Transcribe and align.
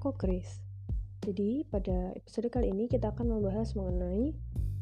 aku 0.00 0.16
Chris. 0.16 0.64
Jadi, 1.20 1.68
pada 1.68 2.16
episode 2.16 2.48
kali 2.48 2.72
ini 2.72 2.88
kita 2.88 3.12
akan 3.12 3.36
membahas 3.36 3.76
mengenai 3.76 4.32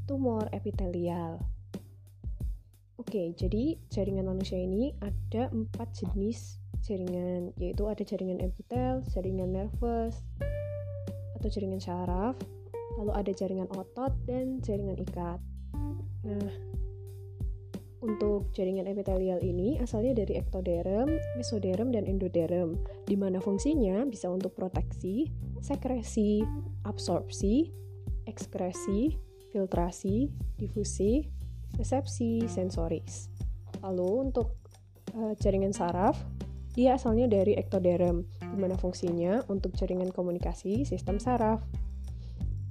tumor 0.06 0.46
epitelial. 0.54 1.42
Oke, 3.02 3.34
jadi 3.34 3.74
jaringan 3.90 4.30
manusia 4.30 4.62
ini 4.62 4.94
ada 5.02 5.50
empat 5.50 5.90
jenis 5.90 6.62
jaringan, 6.86 7.50
yaitu 7.58 7.90
ada 7.90 7.98
jaringan 8.07 8.39
epitel, 8.39 9.02
jaringan 9.11 9.50
nervous, 9.50 10.22
atau 11.35 11.50
jaringan 11.50 11.82
syaraf, 11.82 12.39
lalu 13.03 13.11
ada 13.18 13.35
jaringan 13.35 13.66
otot, 13.75 14.14
dan 14.22 14.62
jaringan 14.62 15.03
ikat. 15.03 15.43
Nah, 16.22 16.46
untuk 18.09 18.48
jaringan 18.56 18.88
epitelial 18.88 19.36
ini 19.45 19.77
asalnya 19.84 20.25
dari 20.25 20.40
ektoderm, 20.40 21.12
mesoderm, 21.36 21.93
dan 21.93 22.08
endoderm, 22.08 22.81
di 23.04 23.14
mana 23.21 23.36
fungsinya 23.36 24.08
bisa 24.08 24.32
untuk 24.32 24.57
proteksi, 24.57 25.29
sekresi, 25.61 26.40
absorpsi, 26.89 27.68
ekskresi, 28.25 29.12
filtrasi, 29.53 30.32
difusi, 30.57 31.29
resepsi, 31.76 32.48
sensoris. 32.48 33.28
Lalu 33.84 34.33
untuk 34.33 34.56
uh, 35.12 35.36
jaringan 35.36 35.77
saraf, 35.77 36.17
dia 36.72 36.97
asalnya 36.97 37.28
dari 37.28 37.61
ektoderm, 37.61 38.25
di 38.41 38.56
mana 38.56 38.81
fungsinya 38.81 39.45
untuk 39.53 39.77
jaringan 39.77 40.09
komunikasi 40.17 40.89
sistem 40.89 41.20
saraf. 41.20 41.61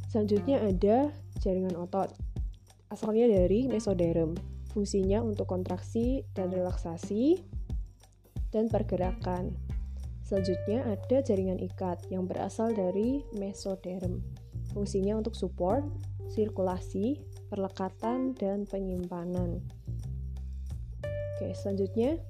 Selanjutnya 0.09 0.63
ada 0.65 1.13
jaringan 1.43 1.77
otot, 1.77 2.09
asalnya 2.89 3.27
dari 3.27 3.67
mesoderm, 3.67 4.56
Fungsinya 4.77 5.25
untuk 5.25 5.49
kontraksi 5.49 6.21
dan 6.37 6.53
relaksasi 6.53 7.41
dan 8.53 8.69
pergerakan. 8.69 9.57
Selanjutnya 10.21 10.85
ada 10.85 11.17
jaringan 11.25 11.57
ikat 11.57 11.97
yang 12.13 12.29
berasal 12.29 12.69
dari 12.77 13.25
mesoderm. 13.33 14.21
Fungsinya 14.77 15.17
untuk 15.17 15.33
support, 15.33 15.81
sirkulasi, 16.29 17.17
perlekatan, 17.49 18.37
dan 18.37 18.69
penyimpanan. 18.69 19.65
Oke, 21.01 21.57
selanjutnya 21.57 22.21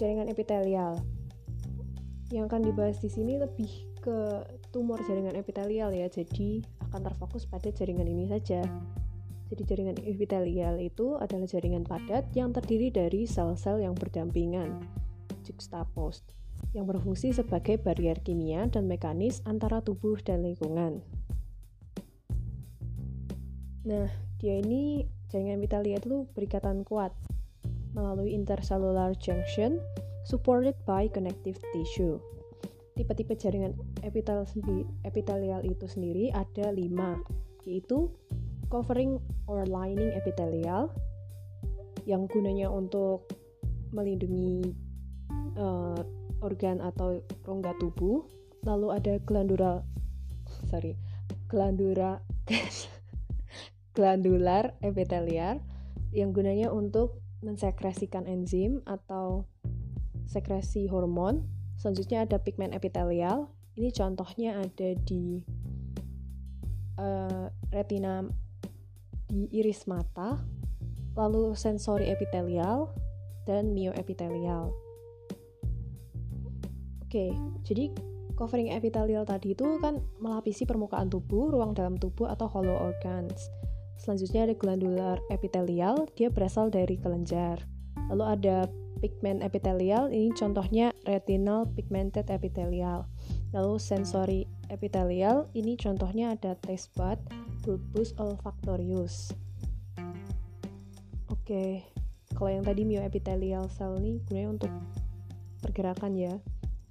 jaringan 0.00 0.32
epitelial. 0.32 1.04
Yang 2.32 2.48
akan 2.48 2.62
dibahas 2.64 2.96
di 3.04 3.12
sini 3.12 3.36
lebih 3.36 3.92
ke 4.00 4.40
tumor 4.72 5.04
jaringan 5.04 5.36
epitelial 5.36 5.92
ya, 5.92 6.08
jadi 6.08 6.64
akan 6.88 7.12
terfokus 7.12 7.44
pada 7.44 7.68
jaringan 7.68 8.08
ini 8.08 8.24
saja. 8.24 8.64
Jadi 9.52 9.62
jaringan 9.68 9.98
epitelial 10.02 10.80
itu 10.80 11.20
adalah 11.20 11.44
jaringan 11.44 11.84
padat 11.84 12.32
yang 12.32 12.50
terdiri 12.50 12.88
dari 12.88 13.28
sel-sel 13.28 13.84
yang 13.84 13.92
berdampingan, 13.92 14.80
juxtaposed, 15.44 16.24
yang 16.72 16.88
berfungsi 16.88 17.36
sebagai 17.36 17.76
barrier 17.76 18.18
kimia 18.24 18.66
dan 18.72 18.88
mekanis 18.88 19.44
antara 19.44 19.84
tubuh 19.84 20.16
dan 20.24 20.42
lingkungan. 20.42 21.04
Nah, 23.84 24.08
dia 24.40 24.64
ini 24.64 25.04
jaringan 25.28 25.60
epitelial 25.60 26.00
itu 26.00 26.24
berikatan 26.32 26.80
kuat 26.88 27.12
melalui 27.92 28.32
intercellular 28.32 29.12
junction 29.20 29.76
supported 30.24 30.74
by 30.88 31.04
connective 31.12 31.60
tissue. 31.76 32.16
Tipe-tipe 32.96 33.36
jaringan 33.36 33.76
epitelial 35.04 35.60
itu 35.66 35.84
sendiri 35.84 36.32
ada 36.32 36.72
lima, 36.72 37.20
yaitu 37.68 38.08
covering 38.74 39.22
or 39.46 39.62
lining 39.70 40.10
epithelial 40.18 40.90
yang 42.10 42.26
gunanya 42.26 42.66
untuk 42.66 43.30
melindungi 43.94 44.74
uh, 45.54 46.02
organ 46.42 46.82
atau 46.82 47.22
rongga 47.46 47.70
tubuh. 47.78 48.26
Lalu 48.66 48.90
ada 48.90 49.14
glandula 49.22 49.86
sorry, 50.66 50.98
glandula 51.46 52.18
glandular 53.94 54.74
epithelial 54.82 55.62
yang 56.10 56.34
gunanya 56.34 56.74
untuk 56.74 57.22
mensekresikan 57.46 58.26
enzim 58.26 58.82
atau 58.90 59.46
sekresi 60.26 60.90
hormon. 60.90 61.46
Selanjutnya 61.78 62.26
ada 62.26 62.42
pigmen 62.42 62.74
epithelial. 62.74 63.54
Ini 63.78 63.94
contohnya 63.94 64.58
ada 64.58 64.88
di 65.06 65.46
uh, 66.98 67.46
retina 67.70 68.26
di 69.34 69.50
iris 69.50 69.90
mata, 69.90 70.38
lalu 71.18 71.58
sensori 71.58 72.06
epitelial, 72.06 72.94
dan 73.50 73.74
mioepitelial. 73.74 74.70
Oke, 77.02 77.34
jadi 77.66 77.90
covering 78.38 78.70
epitelial 78.70 79.26
tadi 79.26 79.58
itu 79.58 79.82
kan 79.82 79.98
melapisi 80.22 80.62
permukaan 80.62 81.10
tubuh, 81.10 81.50
ruang 81.50 81.74
dalam 81.74 81.98
tubuh, 81.98 82.30
atau 82.30 82.46
hollow 82.46 82.78
organs. 82.78 83.50
Selanjutnya 83.98 84.46
ada 84.46 84.54
glandular 84.54 85.18
epitelial, 85.34 86.06
dia 86.14 86.30
berasal 86.30 86.70
dari 86.70 86.94
kelenjar. 86.94 87.62
Lalu 88.14 88.24
ada 88.26 88.56
pigment 89.02 89.42
epitelial, 89.42 90.10
ini 90.14 90.30
contohnya 90.34 90.94
retinal 91.06 91.66
pigmented 91.74 92.30
epithelial. 92.30 93.10
Lalu 93.50 93.78
sensori 93.78 94.46
epitelial, 94.70 95.50
ini 95.54 95.78
contohnya 95.78 96.34
ada 96.34 96.58
taste 96.58 96.90
bud, 96.98 97.18
bulbus 97.64 98.12
olfactorius. 98.20 99.32
Oke, 101.32 101.80
kalau 102.36 102.52
yang 102.52 102.64
tadi 102.64 102.84
myoepithelial 102.84 103.72
cell 103.72 103.96
ini 103.96 104.20
gunanya 104.28 104.60
untuk 104.60 104.72
pergerakan 105.64 106.12
ya. 106.12 106.34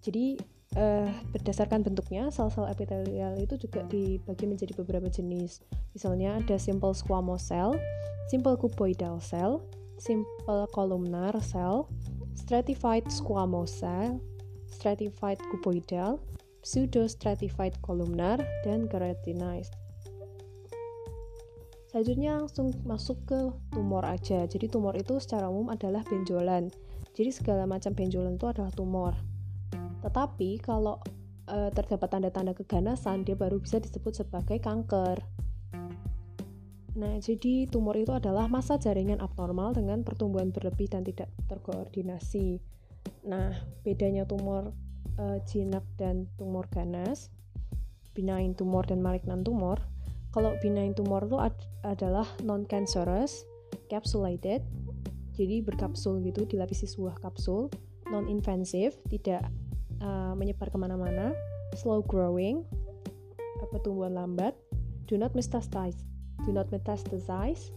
Jadi 0.02 0.42
uh, 0.76 1.10
berdasarkan 1.30 1.86
bentuknya, 1.86 2.34
sel-sel 2.34 2.66
epitelial 2.66 3.38
itu 3.38 3.56
juga 3.62 3.86
dibagi 3.86 4.46
menjadi 4.50 4.74
beberapa 4.74 5.08
jenis. 5.08 5.62
Misalnya 5.94 6.42
ada 6.42 6.58
simple 6.58 6.98
squamous 6.98 7.46
cell, 7.46 7.78
simple 8.34 8.58
cuboidal 8.58 9.22
cell, 9.22 9.62
simple 10.02 10.66
columnar 10.74 11.38
cell, 11.40 11.86
stratified 12.34 13.06
squamous 13.14 13.70
cell, 13.70 14.18
stratified 14.66 15.38
cuboidal, 15.54 16.18
pseudo 16.66 17.06
stratified 17.06 17.78
columnar, 17.86 18.42
dan 18.66 18.90
keratinized. 18.90 19.78
Selanjutnya 21.94 22.42
langsung 22.42 22.74
masuk 22.90 23.22
ke 23.30 23.38
tumor 23.70 24.02
aja. 24.02 24.50
Jadi 24.50 24.66
tumor 24.66 24.98
itu 24.98 25.22
secara 25.22 25.46
umum 25.46 25.70
adalah 25.70 26.02
benjolan. 26.02 26.74
Jadi 27.14 27.30
segala 27.30 27.70
macam 27.70 27.94
benjolan 27.94 28.34
itu 28.34 28.50
adalah 28.50 28.74
tumor. 28.74 29.14
Tetapi 30.02 30.58
kalau 30.58 30.98
e, 31.46 31.70
terdapat 31.70 32.10
tanda-tanda 32.10 32.58
keganasan, 32.58 33.22
dia 33.22 33.38
baru 33.38 33.62
bisa 33.62 33.78
disebut 33.78 34.26
sebagai 34.26 34.58
kanker. 34.58 35.22
Nah, 36.98 37.22
jadi 37.22 37.70
tumor 37.70 37.94
itu 37.94 38.10
adalah 38.10 38.50
masa 38.50 38.82
jaringan 38.82 39.22
abnormal 39.22 39.78
dengan 39.78 40.02
pertumbuhan 40.02 40.50
berlebih 40.50 40.90
dan 40.90 41.06
tidak 41.06 41.30
terkoordinasi. 41.46 42.58
Nah, 43.30 43.54
bedanya 43.86 44.26
tumor 44.26 44.74
e, 45.22 45.46
jinak 45.46 45.86
dan 46.02 46.26
tumor 46.42 46.66
ganas, 46.74 47.30
benign 48.18 48.58
tumor 48.58 48.82
dan 48.82 48.98
malignant 48.98 49.46
tumor, 49.46 49.93
kalau 50.34 50.58
benign 50.60 50.98
tumor 50.98 51.30
itu 51.30 51.38
ad 51.38 51.54
adalah 51.86 52.26
non-cancerous, 52.42 53.46
capsulated, 53.88 54.66
jadi 55.38 55.62
berkapsul 55.62 56.26
gitu, 56.26 56.50
dilapisi 56.50 56.90
sebuah 56.90 57.22
kapsul, 57.22 57.70
non-invasive, 58.10 58.98
tidak 59.14 59.46
uh, 60.02 60.34
menyebar 60.34 60.74
ke 60.74 60.78
mana-mana, 60.78 61.38
slow 61.78 62.02
growing, 62.02 62.66
pertumbuhan 63.70 64.18
lambat, 64.18 64.58
do 65.06 65.22
not 65.22 65.34
metastasize, 65.38 66.02
do 66.46 66.52
not 66.54 66.70
metastasize 66.74 67.70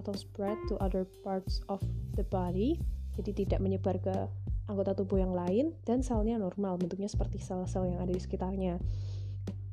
atau 0.00 0.12
spread 0.16 0.56
to 0.68 0.80
other 0.80 1.04
parts 1.20 1.60
of 1.68 1.84
the 2.16 2.24
body, 2.32 2.80
jadi 3.20 3.44
tidak 3.44 3.60
menyebar 3.60 4.00
ke 4.00 4.14
anggota 4.68 4.96
tubuh 4.96 5.20
yang 5.20 5.32
lain, 5.32 5.76
dan 5.84 6.04
selnya 6.04 6.36
normal, 6.36 6.76
bentuknya 6.76 7.08
seperti 7.08 7.40
sel-sel 7.40 7.88
yang 7.88 8.00
ada 8.00 8.12
di 8.12 8.20
sekitarnya. 8.20 8.76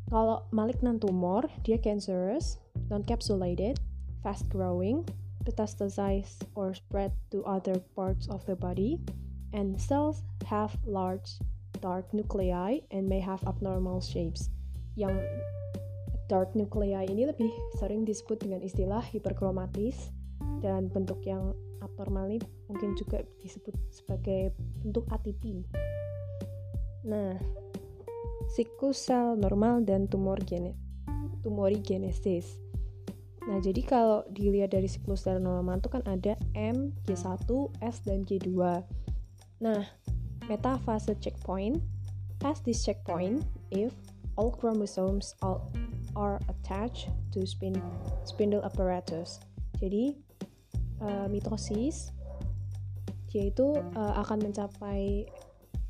Kalau 0.09 0.45
malignant 0.53 1.01
tumor, 1.01 1.49
dia 1.65 1.81
cancerous, 1.81 2.61
non-capsulated, 2.93 3.81
fast-growing, 4.21 5.01
metastasize 5.45 6.41
or 6.53 6.73
spread 6.73 7.13
to 7.33 7.41
other 7.45 7.81
parts 7.97 8.29
of 8.29 8.45
the 8.45 8.53
body, 8.53 9.01
and 9.53 9.77
cells 9.77 10.21
have 10.45 10.73
large 10.85 11.41
dark 11.81 12.05
nuclei 12.13 12.81
and 12.93 13.09
may 13.09 13.21
have 13.21 13.41
abnormal 13.49 14.01
shapes. 14.01 14.49
Yang 14.93 15.25
dark 16.29 16.53
nuclei 16.57 17.05
ini 17.05 17.29
lebih 17.29 17.49
sering 17.77 18.05
disebut 18.05 18.41
dengan 18.41 18.61
istilah 18.65 19.01
hiperkromatis 19.13 20.09
dan 20.61 20.89
bentuk 20.89 21.21
yang 21.25 21.53
abnormal 21.85 22.25
ini 22.25 22.41
mungkin 22.65 22.97
juga 22.97 23.21
disebut 23.41 23.75
sebagai 23.93 24.53
bentuk 24.81 25.05
atipi. 25.13 25.61
Nah, 27.05 27.37
siklus 28.51 28.99
sel 29.09 29.37
normal 29.39 29.81
dan 29.85 30.05
tumor 30.09 30.37
gene 30.43 30.75
tumorigenesis. 31.45 32.57
Nah, 33.45 33.61
jadi 33.61 33.85
kalau 33.85 34.25
dilihat 34.33 34.73
dari 34.73 34.89
siklus 34.89 35.29
sel 35.29 35.37
normal 35.37 35.77
itu 35.77 35.93
kan 35.93 36.01
ada 36.09 36.33
M, 36.57 36.89
G1, 37.05 37.45
S, 37.85 38.01
dan 38.01 38.25
G2. 38.25 38.81
Nah, 39.61 39.85
metafase 40.49 41.13
checkpoint, 41.21 41.77
past 42.41 42.65
this 42.65 42.81
checkpoint, 42.81 43.45
if 43.69 43.93
all 44.33 44.49
chromosomes 44.49 45.37
all 45.45 45.69
are 46.17 46.41
attached 46.49 47.13
to 47.29 47.45
spin, 47.45 47.77
spindle 48.25 48.65
apparatus. 48.65 49.37
Jadi 49.77 50.17
uh, 51.05 51.29
mitosis 51.29 52.15
dia 53.35 53.51
itu 53.51 53.75
uh, 53.99 54.13
akan 54.23 54.47
mencapai 54.47 55.27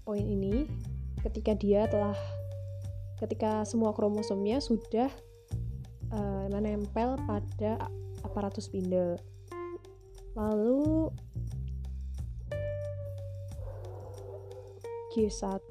poin 0.02 0.26
ini 0.26 0.66
ketika 1.22 1.54
dia 1.54 1.86
telah 1.86 2.18
ketika 3.20 3.64
semua 3.64 3.96
kromosomnya 3.96 4.60
sudah 4.60 5.08
uh, 6.12 6.46
menempel 6.52 7.16
pada 7.24 7.92
aparatus 8.24 8.68
spindle. 8.68 9.20
Lalu 10.36 11.08
G1 15.16 15.64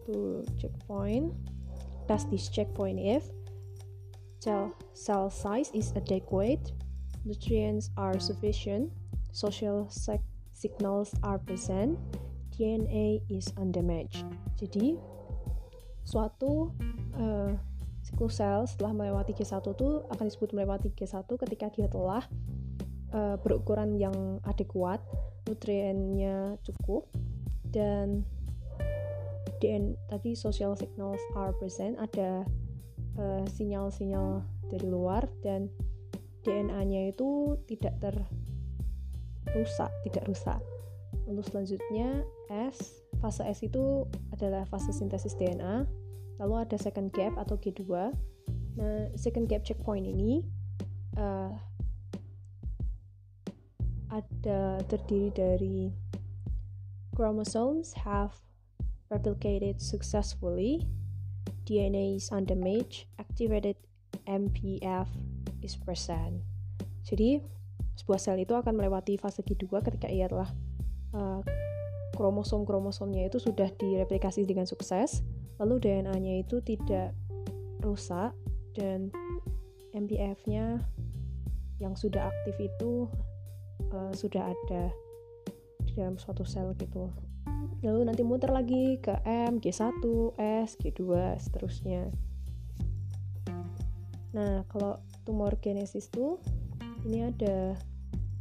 checkpoint 0.56 1.36
test 2.08 2.32
this 2.32 2.48
checkpoint 2.48 2.96
if 2.96 3.28
cell, 4.40 4.72
cell 4.92 5.28
size 5.28 5.70
is 5.72 5.92
adequate, 5.96 6.72
nutrients 7.24 7.90
are 7.96 8.20
sufficient, 8.20 8.92
social 9.32 9.88
signals 10.52 11.14
are 11.24 11.38
present, 11.38 11.96
DNA 12.52 13.24
is 13.32 13.48
undamaged. 13.56 14.28
Jadi 14.60 15.00
suatu 16.04 16.72
uh, 17.18 17.52
siklus 18.04 18.36
sel 18.38 18.68
setelah 18.68 18.92
melewati 18.92 19.32
G1 19.32 19.64
itu 19.64 20.04
akan 20.12 20.24
disebut 20.28 20.50
melewati 20.52 20.92
G1 20.92 21.24
ketika 21.24 21.72
dia 21.72 21.88
telah 21.88 22.22
uh, 23.16 23.36
berukuran 23.40 23.96
yang 23.96 24.42
adekuat, 24.44 25.00
nutriennya 25.48 26.60
cukup, 26.66 27.08
dan 27.72 28.22
DN 29.58 29.96
tadi 30.12 30.36
social 30.36 30.76
signals 30.76 31.22
are 31.38 31.56
present 31.56 31.96
ada 31.96 32.44
uh, 33.16 33.44
sinyal-sinyal 33.48 34.44
dari 34.68 34.86
luar 34.86 35.24
dan 35.40 35.72
DNA-nya 36.44 37.08
itu 37.16 37.56
tidak 37.64 37.96
terrusak, 38.04 39.88
tidak 40.04 40.28
rusak. 40.28 40.60
Lalu 41.24 41.40
selanjutnya 41.48 42.08
S, 42.52 43.00
fase 43.24 43.48
S 43.48 43.64
itu 43.64 44.04
adalah 44.36 44.68
fase 44.68 44.92
sintesis 44.92 45.32
DNA. 45.40 45.88
Lalu 46.42 46.54
ada 46.66 46.76
second 46.78 47.10
gap 47.14 47.34
atau 47.38 47.54
G2. 47.58 47.82
Nah, 48.74 49.06
second 49.14 49.46
gap 49.46 49.62
checkpoint 49.62 50.02
ini 50.02 50.42
uh, 51.14 51.54
ada 54.10 54.82
terdiri 54.86 55.30
dari 55.30 55.78
chromosomes 57.14 57.94
have 57.94 58.34
replicated 59.10 59.78
successfully, 59.78 60.82
DNA 61.66 62.18
is 62.18 62.34
undamaged, 62.34 63.06
activated 63.22 63.78
MPF 64.26 65.06
is 65.62 65.78
present. 65.78 66.42
Jadi, 67.06 67.38
sebuah 67.94 68.18
sel 68.18 68.42
itu 68.42 68.58
akan 68.58 68.74
melewati 68.74 69.14
fase 69.14 69.46
G2 69.46 69.70
ketika 69.86 70.10
ia 70.10 70.26
telah 70.26 70.50
uh, 71.14 71.40
kromosom-kromosomnya 72.18 73.30
itu 73.30 73.38
sudah 73.38 73.70
direplikasi 73.78 74.46
dengan 74.46 74.66
sukses, 74.66 75.22
lalu 75.58 75.78
DNA-nya 75.78 76.42
itu 76.42 76.58
tidak 76.64 77.14
rusak 77.84 78.34
dan 78.74 79.12
MPF-nya 79.94 80.82
yang 81.78 81.94
sudah 81.94 82.30
aktif 82.30 82.56
itu 82.58 83.06
uh, 83.94 84.12
sudah 84.14 84.50
ada 84.50 84.90
di 85.84 85.92
dalam 85.94 86.18
suatu 86.18 86.42
sel 86.42 86.74
gitu 86.78 87.10
lalu 87.84 88.08
nanti 88.08 88.24
muter 88.24 88.48
lagi 88.48 88.96
ke 89.04 89.12
M, 89.28 89.60
G1, 89.60 90.00
S, 90.40 90.80
G2, 90.80 91.36
seterusnya. 91.36 92.08
Nah, 94.32 94.64
kalau 94.72 94.98
tumor 95.28 95.54
genesis 95.60 96.08
tuh 96.08 96.40
ini 97.04 97.28
ada 97.28 97.76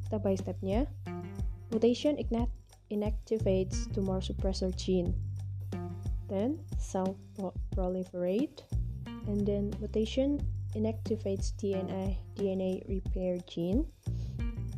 step 0.07 0.23
by 0.23 0.33
stepnya. 0.39 0.87
Mutation 1.75 2.15
inactivates 2.87 3.91
tumor 3.91 4.23
suppressor 4.23 4.71
gene. 4.73 5.11
Then 6.33 6.57
cell 6.81 7.13
proliferate 7.77 8.65
and 9.29 9.45
then 9.45 9.69
mutation 9.77 10.41
inactivates 10.73 11.53
DNA 11.61 12.17
DNA 12.33 12.81
repair 12.89 13.37
gene 13.45 13.85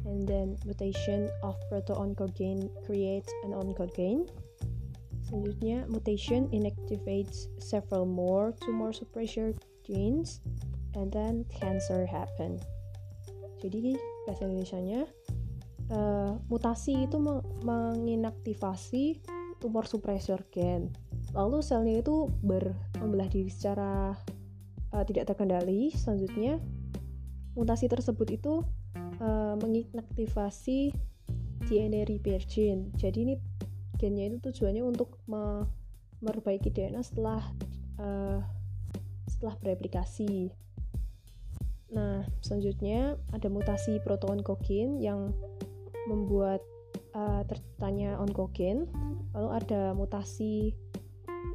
and 0.03 0.27
then 0.27 0.59
mutation 0.67 1.31
of 1.47 1.55
proto-oncogene 1.71 2.67
creates 2.83 3.31
an 3.47 3.55
oncogene. 3.55 4.27
Selanjutnya, 5.31 5.87
mutation 5.87 6.51
inactivates 6.51 7.47
several 7.63 8.03
more 8.03 8.51
tumor 8.59 8.91
suppressor 8.91 9.55
genes 9.87 10.43
and 10.93 11.07
then 11.07 11.47
cancer 11.47 12.03
happen. 12.03 12.59
Jadi 13.63 13.95
bahasa 14.27 14.43
Indonesia-nya 14.43 15.07
uh, 15.89 16.37
mutasi 16.51 17.09
itu 17.09 17.17
menginaktivasi 17.65 19.23
tumor 19.57 19.89
suppressor 19.89 20.45
gen. 20.53 20.93
Lalu 21.35 21.59
selnya 21.59 21.99
itu 21.99 22.31
ber 22.39 22.71
diri 23.27 23.51
secara 23.51 24.15
uh, 24.95 25.03
tidak 25.03 25.35
terkendali. 25.35 25.91
Selanjutnya 25.91 26.63
mutasi 27.59 27.91
tersebut 27.91 28.27
itu 28.31 28.63
uh, 29.19 29.55
menginaktivasi 29.59 30.95
DNA 31.67 32.07
repair 32.07 32.43
gene. 32.47 32.95
Jadi 32.95 33.17
ini 33.27 33.35
gennya 33.99 34.31
itu 34.31 34.37
tujuannya 34.51 34.83
untuk 34.83 35.19
me 35.27 35.67
memperbaiki 36.23 36.71
DNA 36.71 37.03
setelah 37.03 37.43
uh, 37.99 38.39
setelah 39.27 39.55
bereplikasi. 39.59 40.49
Nah, 41.91 42.23
selanjutnya 42.41 43.19
ada 43.31 43.47
mutasi 43.51 43.99
protein 44.03 44.41
oncogen 44.41 44.99
yang 44.99 45.31
membuat 46.07 46.63
uh, 47.13 47.43
terciptanya 47.47 48.19
oncogen. 48.19 48.87
Lalu 49.35 49.49
ada 49.51 49.81
mutasi 49.95 50.75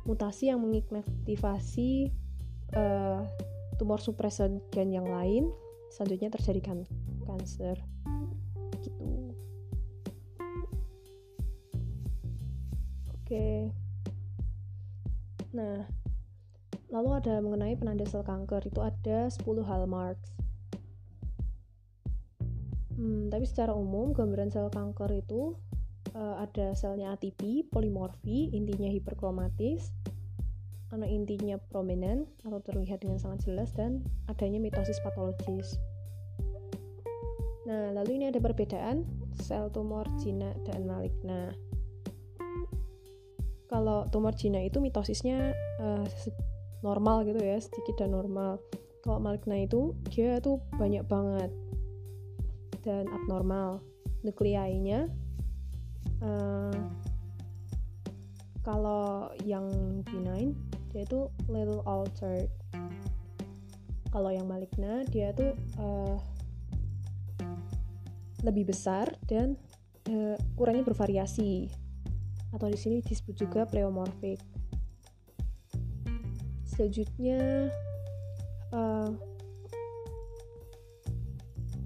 mutasi 0.05 0.51
yang 0.51 0.61
menginaktivasi 0.63 2.11
uh, 2.75 3.25
tumor 3.79 4.03
supresor 4.03 4.51
gen 4.75 4.91
yang 4.95 5.09
lain. 5.09 5.51
Selanjutnya 5.91 6.31
terjadi 6.35 6.61
kan 6.63 6.79
cancer 7.27 7.77
gitu. 8.83 9.35
Oke. 13.15 13.71
Nah 15.55 15.87
lalu 16.91 17.11
ada 17.15 17.39
mengenai 17.39 17.79
penanda 17.79 18.07
sel 18.07 18.27
kanker. 18.27 18.67
Itu 18.67 18.83
ada 18.83 19.31
10 19.31 19.67
hallmarks 19.67 20.41
hmm, 23.01 23.33
tapi 23.33 23.45
secara 23.49 23.73
umum 23.73 24.13
gambaran 24.13 24.53
sel 24.53 24.69
kanker 24.69 25.25
itu 25.25 25.57
uh, 26.15 26.43
ada 26.43 26.73
selnya 26.75 27.15
atipi, 27.15 27.67
polimorfi, 27.67 28.51
intinya 28.55 28.91
hiperkromatis, 28.91 29.91
karena 30.91 31.07
intinya 31.07 31.57
prominent 31.71 32.27
atau 32.43 32.59
terlihat 32.59 33.07
dengan 33.07 33.23
sangat 33.23 33.47
jelas 33.47 33.71
dan 33.75 34.03
adanya 34.27 34.59
mitosis 34.59 34.99
patologis. 35.07 35.79
Nah, 37.71 37.95
lalu 37.95 38.19
ini 38.19 38.25
ada 38.35 38.43
perbedaan 38.43 39.07
sel 39.39 39.71
tumor 39.71 40.03
jinak 40.19 40.59
dan 40.67 40.91
maligna. 40.91 41.55
Kalau 43.71 44.11
tumor 44.11 44.35
jinak 44.35 44.67
itu 44.67 44.83
mitosisnya 44.83 45.55
uh, 45.79 46.03
normal 46.83 47.23
gitu 47.23 47.39
ya, 47.39 47.63
sedikit 47.63 48.03
dan 48.03 48.11
normal. 48.11 48.59
Kalau 49.07 49.23
maligna 49.23 49.63
itu 49.63 49.95
dia 50.11 50.43
tuh 50.43 50.59
banyak 50.75 51.07
banget 51.07 51.55
dan 52.83 53.07
abnormal. 53.15 53.79
Nukleinya 54.27 55.07
uh, 56.21 56.79
kalau 58.61 59.33
yang 59.43 59.67
benign 60.05 60.55
dia 60.91 61.07
itu 61.07 61.31
little 61.47 61.83
altered. 61.87 62.51
Kalau 64.11 64.31
yang 64.35 64.51
maligna 64.51 65.07
dia 65.07 65.31
tuh 65.31 65.55
uh, 65.79 66.19
lebih 68.43 68.75
besar 68.75 69.07
dan 69.31 69.55
uh, 70.11 70.35
ukurannya 70.57 70.83
bervariasi 70.83 71.71
atau 72.51 72.67
di 72.67 72.79
sini 72.79 72.99
disebut 73.07 73.35
juga 73.39 73.63
pleomorphic. 73.71 74.43
Selanjutnya 76.67 77.71
uh, 78.75 79.15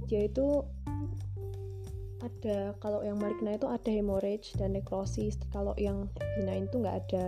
yaitu 0.09 0.64
ada 2.25 2.73
kalau 2.81 3.04
yang 3.04 3.21
maligna 3.21 3.57
itu 3.57 3.69
ada 3.69 3.90
hemorrhage 3.93 4.57
dan 4.57 4.73
necrosis. 4.73 5.37
Kalau 5.52 5.76
yang 5.76 6.09
benign 6.40 6.66
itu 6.66 6.81
nggak 6.81 6.97
ada. 7.07 7.26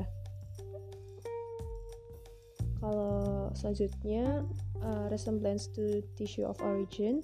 Kalau 2.81 3.50
selanjutnya 3.57 4.45
uh, 4.81 5.07
resemblance 5.12 5.69
to 5.73 6.00
tissue 6.17 6.45
of 6.49 6.57
origin. 6.65 7.21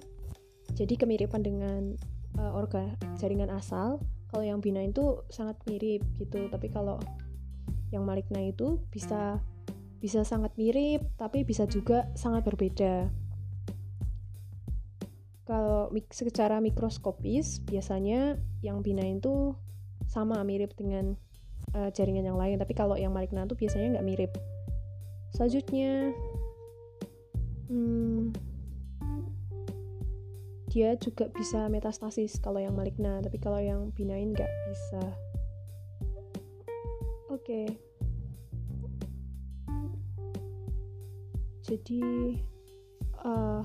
Jadi 0.72 0.96
kemiripan 0.96 1.44
dengan 1.44 1.96
uh, 2.40 2.52
organ 2.52 2.96
jaringan 3.16 3.52
asal. 3.52 4.00
Kalau 4.32 4.44
yang 4.44 4.60
benign 4.60 4.92
itu 4.92 5.20
sangat 5.28 5.56
mirip 5.68 6.04
gitu. 6.16 6.48
Tapi 6.48 6.72
kalau 6.72 7.00
yang 7.92 8.08
maligna 8.08 8.40
itu 8.40 8.80
bisa 8.88 9.40
bisa 10.02 10.26
sangat 10.26 10.50
mirip 10.58 11.06
tapi 11.14 11.46
bisa 11.46 11.62
juga 11.68 12.10
sangat 12.18 12.42
berbeda 12.42 13.06
kalau 15.42 15.90
secara 16.14 16.62
mikroskopis 16.62 17.62
biasanya 17.66 18.38
yang 18.62 18.80
binain 18.80 19.18
tuh 19.18 19.58
sama 20.06 20.38
mirip 20.46 20.74
dengan 20.78 21.18
uh, 21.74 21.90
jaringan 21.90 22.26
yang 22.26 22.38
lain. 22.38 22.58
Tapi 22.58 22.72
kalau 22.74 22.94
yang 22.94 23.10
maligna 23.10 23.46
tuh 23.46 23.58
biasanya 23.58 23.98
nggak 23.98 24.06
mirip. 24.06 24.32
Selanjutnya 25.34 26.12
hmm, 27.72 28.36
dia 30.70 30.94
juga 30.96 31.28
bisa 31.32 31.66
metastasis 31.68 32.38
kalau 32.38 32.60
yang 32.60 32.76
maligna 32.76 33.18
tapi 33.20 33.36
kalau 33.42 33.58
yang 33.58 33.90
binain 33.92 34.30
nggak 34.30 34.50
bisa. 34.70 35.02
Oke. 37.32 37.66
Okay. 37.66 37.66
jadi 41.72 42.36
uh, 43.24 43.64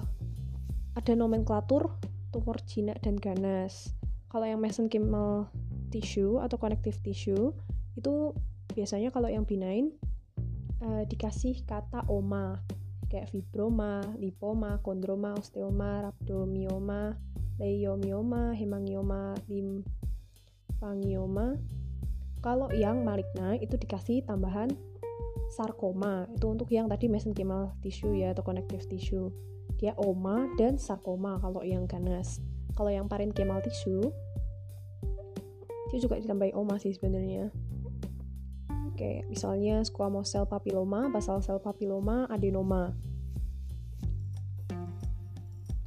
ada 0.97 1.13
nomenklatur 1.13 1.93
tumor 2.33 2.57
jinak 2.65 2.97
dan 3.05 3.21
ganas. 3.21 3.93
Kalau 4.33 4.49
yang 4.49 4.57
mesenchymal 4.57 5.45
tissue 5.93 6.41
atau 6.41 6.57
connective 6.57 6.97
tissue 7.05 7.53
itu 7.93 8.33
biasanya 8.73 9.13
kalau 9.13 9.29
yang 9.29 9.45
binain 9.45 9.93
uh, 10.81 11.05
dikasih 11.05 11.61
kata 11.69 12.01
oma. 12.09 12.65
Kayak 13.07 13.31
fibroma, 13.31 14.03
lipoma, 14.19 14.83
kondroma, 14.83 15.31
osteoma, 15.39 16.11
rhabdomioma, 16.11 17.15
leiomioma, 17.55 18.51
hemangioma, 18.51 19.31
limfangioma. 19.47 21.55
Kalau 22.43 22.67
yang 22.75 23.07
maligna 23.07 23.55
itu 23.63 23.79
dikasih 23.79 24.27
tambahan 24.27 24.75
sarkoma 25.47 26.27
itu 26.35 26.51
untuk 26.51 26.67
yang 26.67 26.91
tadi 26.91 27.07
mesenchymal 27.07 27.71
tissue 27.79 28.11
ya 28.11 28.35
atau 28.35 28.43
connective 28.43 28.83
tissue 28.91 29.31
dia 29.75 29.91
oma 29.99 30.47
dan 30.55 30.79
sarkoma 30.79 31.37
kalau 31.43 31.61
yang 31.61 31.83
ganas. 31.85 32.39
Kalau 32.73 32.89
yang 32.93 33.11
parenchymal 33.11 33.59
tissue 33.59 34.07
dia 35.87 35.99
juga 36.03 36.19
ditambahi 36.19 36.55
oma 36.55 36.79
sih 36.79 36.95
sebenarnya. 36.95 37.51
Oke 38.91 39.27
misalnya 39.27 39.83
squamous 39.83 40.31
cell 40.31 40.47
papilloma 40.47 41.11
basal 41.11 41.43
cell 41.43 41.59
papilloma 41.59 42.27
adenoma. 42.31 42.95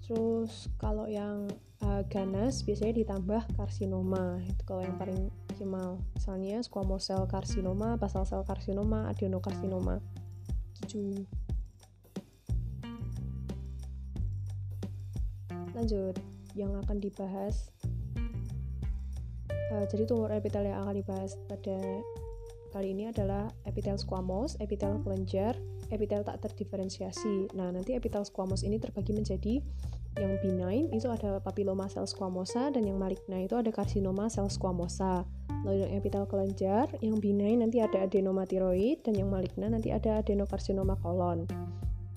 Terus 0.04 0.66
kalau 0.76 1.06
yang 1.06 1.46
uh, 1.86 2.02
ganas 2.10 2.66
biasanya 2.66 2.98
ditambah 3.04 3.42
karsinoma 3.54 4.42
itu 4.42 4.62
kalau 4.66 4.82
yang 4.82 4.98
paling 4.98 5.30
maksimal 5.46 6.00
misalnya 6.16 6.64
squamous 6.64 7.06
cell 7.06 7.28
karsinoma, 7.28 8.00
basal 8.00 8.24
cell 8.24 8.42
karsinoma, 8.42 9.12
adenokarsinoma. 9.12 10.00
Gitu 10.80 11.28
lanjut 15.80 16.20
yang 16.52 16.76
akan 16.84 17.00
dibahas 17.00 17.72
uh, 19.72 19.84
jadi 19.88 20.04
tumor 20.04 20.28
epitel 20.28 20.68
yang 20.68 20.84
akan 20.84 21.00
dibahas 21.00 21.40
pada 21.48 21.80
kali 22.70 22.94
ini 22.94 23.10
adalah 23.10 23.50
epitel 23.66 23.98
squamous, 23.98 24.54
epitel 24.62 25.02
kelenjar, 25.02 25.58
epitel 25.90 26.22
tak 26.22 26.38
terdiferensiasi. 26.38 27.50
Nah, 27.58 27.74
nanti 27.74 27.98
epitel 27.98 28.22
squamous 28.22 28.62
ini 28.62 28.78
terbagi 28.78 29.10
menjadi 29.10 29.58
yang 30.18 30.38
benign 30.38 30.86
itu 30.94 31.10
ada 31.10 31.42
papilloma 31.42 31.90
cell 31.90 32.06
squamosa 32.06 32.70
dan 32.70 32.86
yang 32.86 32.98
maligna 32.98 33.42
itu 33.42 33.58
ada 33.58 33.74
karsinoma 33.74 34.30
cell 34.30 34.46
squamosa. 34.46 35.26
Lalu 35.66 35.86
yang 35.86 35.92
epitel 35.98 36.24
kelenjar, 36.30 36.86
yang 37.02 37.18
benign 37.18 37.66
nanti 37.66 37.82
ada 37.82 38.06
adenoma 38.06 38.46
tiroid 38.46 39.02
dan 39.02 39.18
yang 39.18 39.34
maligna 39.34 39.66
nanti 39.66 39.90
ada 39.90 40.22
adenokarsinoma 40.22 40.94
kolon. 41.02 41.50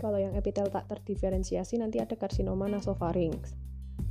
Kalau 0.03 0.19
yang 0.19 0.35
epitel 0.35 0.67
tak 0.67 0.91
terdiferensiasi 0.91 1.79
nanti 1.79 2.03
ada 2.03 2.19
karsinoma 2.19 2.67
nasofarinx. 2.67 3.55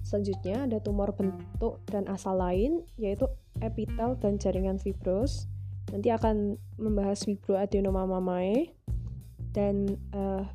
Selanjutnya 0.00 0.64
ada 0.64 0.80
tumor 0.80 1.12
bentuk 1.12 1.84
dan 1.84 2.08
asal 2.08 2.40
lain 2.40 2.80
yaitu 2.96 3.28
epitel 3.60 4.16
dan 4.16 4.40
jaringan 4.40 4.80
fibros. 4.80 5.52
Nanti 5.92 6.08
akan 6.08 6.56
membahas 6.80 7.28
fibroadenoma 7.28 8.08
mamae 8.08 8.72
dan 9.52 10.00
uh, 10.16 10.48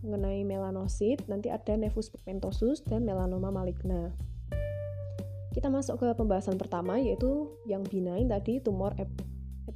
mengenai 0.00 0.40
melanosit 0.48 1.20
nanti 1.28 1.52
ada 1.52 1.76
nevus 1.76 2.08
pigmentosus 2.08 2.80
dan 2.88 3.04
melanoma 3.04 3.52
maligna. 3.52 4.16
Kita 5.52 5.68
masuk 5.68 6.00
ke 6.00 6.16
pembahasan 6.16 6.56
pertama 6.56 6.96
yaitu 6.96 7.52
yang 7.68 7.84
benign 7.84 8.32
tadi 8.32 8.64
tumor 8.64 8.96
ep 8.96 9.12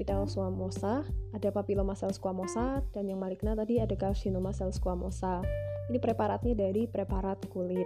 epitel 0.00 0.24
squamosa, 0.24 1.04
ada 1.36 1.52
papilloma 1.52 1.92
cell 1.92 2.08
squamosa 2.16 2.80
dan 2.96 3.04
yang 3.04 3.20
maligna 3.20 3.52
tadi 3.52 3.84
ada 3.84 3.92
carcinoma 3.92 4.56
cell 4.56 4.72
squamosa. 4.72 5.44
Ini 5.92 6.00
preparatnya 6.00 6.56
dari 6.56 6.88
preparat 6.88 7.44
kulit. 7.52 7.84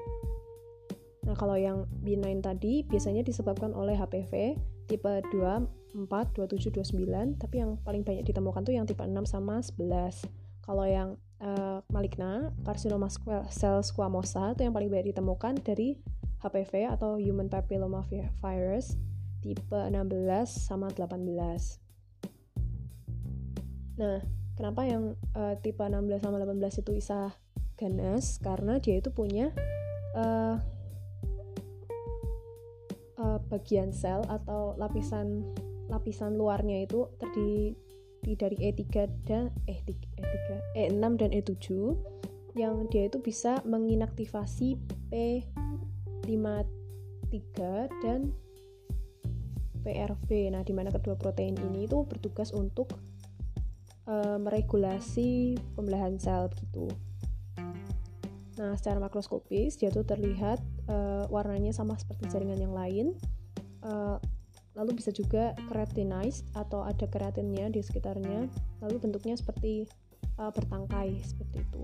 Nah, 1.26 1.34
kalau 1.34 1.58
yang 1.58 1.90
benign 2.06 2.38
tadi 2.38 2.86
biasanya 2.86 3.26
disebabkan 3.26 3.74
oleh 3.74 3.98
HPV 3.98 4.54
tipe 4.86 5.10
2, 5.34 6.06
4, 6.06 6.06
27, 6.06 6.70
29, 6.70 7.34
tapi 7.34 7.58
yang 7.58 7.74
paling 7.82 8.06
banyak 8.06 8.22
ditemukan 8.22 8.62
tuh 8.62 8.78
yang 8.78 8.86
tipe 8.86 9.02
6 9.02 9.10
sama 9.26 9.58
11. 9.58 10.30
Kalau 10.62 10.86
yang 10.86 11.18
uh, 11.42 11.82
maligna, 11.90 12.54
carcinoma 12.62 13.10
cell 13.50 13.82
squamosa 13.82 14.54
itu 14.54 14.62
yang 14.62 14.74
paling 14.76 14.86
banyak 14.86 15.10
ditemukan 15.10 15.58
dari 15.66 15.98
HPV 16.46 16.94
atau 16.94 17.18
Human 17.18 17.50
Papilloma 17.50 18.06
Virus 18.38 18.94
tipe 19.42 19.74
16 19.74 19.90
sama 20.46 20.92
18. 20.94 21.83
Nah, 23.94 24.18
kenapa 24.58 24.82
yang 24.86 25.14
uh, 25.38 25.54
tipe 25.62 25.82
16 25.82 26.22
sama 26.22 26.42
18 26.42 26.82
itu 26.82 26.90
bisa 26.90 27.30
ganas? 27.78 28.42
Karena 28.42 28.82
dia 28.82 28.98
itu 28.98 29.14
punya 29.14 29.54
uh, 30.18 30.58
uh, 33.18 33.38
bagian 33.50 33.94
sel 33.94 34.26
atau 34.26 34.74
lapisan 34.74 35.46
lapisan 35.86 36.34
luarnya 36.40 36.88
itu 36.88 37.06
terdiri 37.20 38.34
dari 38.40 38.56
E3 38.56 38.82
dan 39.28 39.52
E3, 39.68 39.90
E3, 40.16 40.48
E6 40.88 41.04
dan 41.20 41.30
E7 41.30 41.66
yang 42.54 42.86
dia 42.88 43.10
itu 43.10 43.18
bisa 43.20 43.60
menginaktivasi 43.66 44.78
P 45.10 45.44
53 46.24 48.00
dan 48.00 48.32
PRV. 49.84 50.28
Nah, 50.56 50.64
di 50.64 50.72
mana 50.72 50.88
kedua 50.88 51.18
protein 51.20 51.58
ini 51.60 51.84
itu 51.84 52.00
bertugas 52.08 52.54
untuk 52.56 52.96
uh, 54.06 54.36
meregulasi 54.40 55.58
pembelahan 55.76 56.16
sel 56.20 56.50
gitu. 56.58 56.88
Nah, 58.54 58.78
secara 58.78 59.02
makroskopis 59.02 59.74
dia 59.76 59.90
tuh 59.90 60.06
terlihat 60.06 60.62
uh, 60.86 61.26
warnanya 61.26 61.74
sama 61.74 61.98
seperti 61.98 62.30
jaringan 62.30 62.60
yang 62.62 62.74
lain. 62.74 63.06
Uh, 63.82 64.16
lalu 64.74 64.98
bisa 64.98 65.14
juga 65.14 65.54
keratinized 65.70 66.46
atau 66.54 66.82
ada 66.82 67.06
keratinnya 67.10 67.70
di 67.70 67.82
sekitarnya. 67.82 68.46
Lalu 68.82 68.96
bentuknya 69.02 69.34
seperti 69.34 69.90
uh, 70.38 70.50
bertangkai 70.54 71.18
seperti 71.22 71.62
itu 71.62 71.82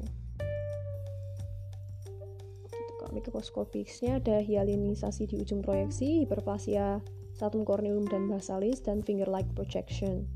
mikroskopisnya 3.12 4.22
ada 4.22 4.38
hialinisasi 4.38 5.26
di 5.26 5.36
ujung 5.42 5.60
proyeksi, 5.60 6.24
hiperplasia 6.24 7.02
satum 7.34 7.66
corneum 7.66 8.06
dan 8.06 8.30
basalis, 8.30 8.80
dan 8.80 9.02
finger-like 9.02 9.48
projection. 9.58 10.28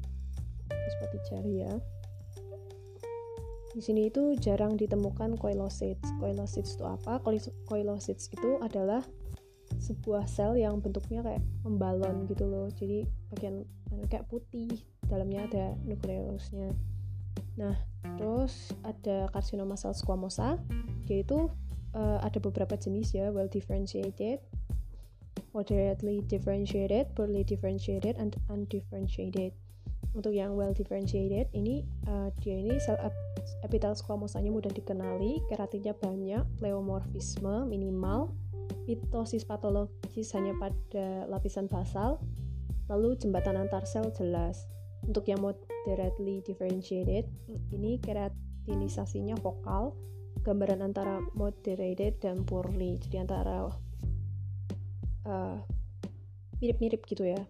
Seperti 0.95 1.19
jari 1.29 1.55
ya. 1.67 1.73
Di 3.75 3.83
sini 3.83 4.07
itu 4.07 4.39
jarang 4.39 4.79
ditemukan 4.79 5.35
koilocytes. 5.35 6.07
Koilocytes 6.23 6.79
itu 6.79 6.85
apa? 6.87 7.19
Koilocytes 7.67 8.31
itu 8.31 8.63
adalah 8.63 9.03
sebuah 9.83 10.31
sel 10.31 10.55
yang 10.55 10.79
bentuknya 10.79 11.27
kayak 11.27 11.43
membalon 11.67 12.31
gitu 12.31 12.47
loh. 12.47 12.71
Jadi 12.71 13.03
bagian 13.35 13.67
kayak 14.07 14.31
putih, 14.31 14.71
dalamnya 15.11 15.51
ada 15.51 15.65
nukleusnya. 15.83 16.71
Nah, 17.59 17.75
terus 18.15 18.71
ada 18.87 19.27
karsinoma 19.35 19.75
sel 19.75 19.91
squamosa, 19.95 20.63
yaitu 21.11 21.51
uh, 21.95 22.19
ada 22.23 22.39
beberapa 22.43 22.75
jenis 22.79 23.15
ya 23.15 23.31
well 23.31 23.49
differentiated 23.49 24.43
moderately 25.55 26.21
differentiated 26.27 27.07
poorly 27.15 27.47
differentiated 27.47 28.19
and 28.19 28.35
undifferentiated 28.51 29.55
untuk 30.15 30.31
yang 30.31 30.55
well 30.55 30.71
differentiated 30.71 31.51
ini 31.51 31.83
uh, 32.07 32.31
dia 32.39 32.63
ini 32.63 32.79
sel 32.79 32.95
epitel 33.67 33.99
squamosanya 33.99 34.55
mudah 34.55 34.71
dikenali 34.71 35.43
keratinnya 35.51 35.93
banyak 35.99 36.47
pleomorfisme 36.63 37.67
minimal 37.67 38.31
mitosis 38.87 39.43
patologis 39.43 40.31
hanya 40.33 40.55
pada 40.57 41.27
lapisan 41.27 41.67
basal 41.67 42.23
lalu 42.89 43.17
jembatan 43.17 43.57
antar 43.59 43.85
sel 43.85 44.13
jelas. 44.15 44.69
Untuk 45.05 45.29
yang 45.29 45.45
moderately 45.45 46.41
differentiated 46.49 47.29
ini 47.77 48.01
keratinisasinya 48.01 49.37
vokal 49.37 49.93
gambaran 50.45 50.81
antara 50.81 51.21
moderated 51.37 52.25
dan 52.25 52.45
poorly 52.45 52.97
jadi 53.05 53.29
antara 53.29 53.69
mirip 53.69 55.29
uh, 55.29 55.59
mirip-mirip 56.61 57.01
gitu 57.05 57.29
ya 57.29 57.41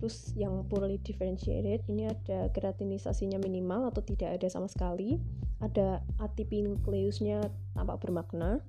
terus 0.00 0.32
yang 0.32 0.64
poorly 0.64 0.96
differentiated 1.04 1.84
ini 1.84 2.08
ada 2.08 2.48
keratinisasinya 2.56 3.36
minimal 3.36 3.92
atau 3.92 4.00
tidak 4.00 4.40
ada 4.40 4.48
sama 4.48 4.64
sekali. 4.64 5.20
Ada 5.60 6.00
ATP 6.16 6.64
nukleusnya 6.64 7.52
tampak 7.76 8.00
bermakna 8.00 8.64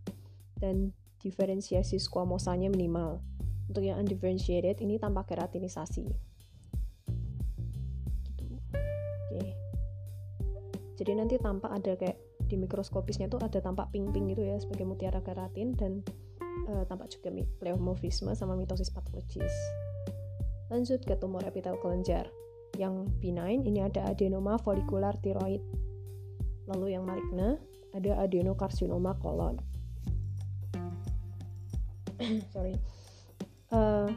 dan 0.60 0.92
diferensiasi 1.24 2.04
squamosanya 2.04 2.68
minimal. 2.68 3.24
Untuk 3.72 3.88
yang 3.88 4.04
undifferentiated 4.04 4.84
ini 4.84 5.00
tampak 5.00 5.32
keratinisasi 5.32 6.12
gitu. 8.28 8.44
Oke. 9.32 9.56
Jadi 11.00 11.12
nanti 11.16 11.40
tampak 11.40 11.72
ada 11.72 11.96
kayak 11.96 12.20
di 12.52 12.60
mikroskopisnya 12.60 13.32
tuh 13.32 13.40
ada 13.40 13.64
tampak 13.64 13.88
pink-pink 13.96 14.36
gitu 14.36 14.44
ya 14.44 14.60
sebagai 14.60 14.84
mutiara 14.84 15.24
keratin 15.24 15.72
dan 15.80 16.04
uh, 16.68 16.84
tampak 16.92 17.08
juga 17.16 17.32
pleomorfisme 17.64 18.36
sama 18.36 18.60
mitosis 18.60 18.92
patologis 18.92 19.56
Lanjut 20.72 21.04
ke 21.04 21.20
tumor 21.20 21.44
epitel 21.44 21.76
kelenjar. 21.84 22.32
Yang 22.80 23.12
benign 23.20 23.68
ini 23.68 23.84
ada 23.84 24.08
adenoma 24.08 24.56
folikular 24.56 25.12
tiroid. 25.20 25.60
Lalu 26.72 26.96
yang 26.96 27.04
maligna 27.04 27.60
ada 27.92 28.24
adenokarsinoma 28.24 29.20
kolon. 29.20 29.60
Sorry. 32.56 32.80
Uh, 33.68 34.08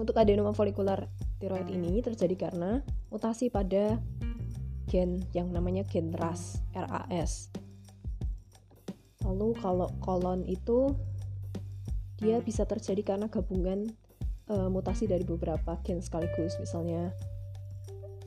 untuk 0.00 0.16
adenoma 0.16 0.56
folikular 0.56 1.04
tiroid 1.36 1.68
ini 1.68 2.00
terjadi 2.00 2.48
karena 2.48 2.80
mutasi 3.12 3.52
pada 3.52 4.00
gen 4.88 5.20
yang 5.36 5.52
namanya 5.52 5.84
gen 5.84 6.16
RAS, 6.16 6.64
RAS. 6.72 7.52
Lalu 9.20 9.52
kalau 9.60 9.92
kolon 10.00 10.48
itu 10.48 10.96
dia 12.16 12.40
bisa 12.40 12.64
terjadi 12.64 13.04
karena 13.14 13.28
gabungan 13.28 13.92
uh, 14.50 14.66
mutasi 14.72 15.06
dari 15.06 15.22
beberapa 15.22 15.78
gen 15.86 16.02
sekaligus 16.02 16.58
misalnya 16.58 17.12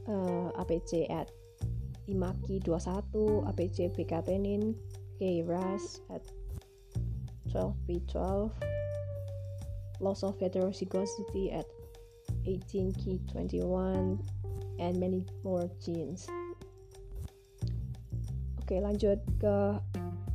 uh, 0.08 0.54
APC 0.62 1.10
at 1.10 1.32
IMAKI 2.06 2.62
21, 2.62 3.50
APC 3.50 3.90
beta-tenin, 3.90 4.78
KRAS 5.18 6.06
at 6.14 6.22
12B12, 7.50 8.54
loss 10.06 10.22
of 10.22 10.38
heterozygosity 10.38 11.50
at 11.50 11.66
18Q21, 12.46 14.22
and 14.78 14.94
many 15.02 15.26
more 15.42 15.66
genes. 15.82 16.30
Oke, 18.62 18.78
lanjut 18.82 19.22
ke 19.42 19.56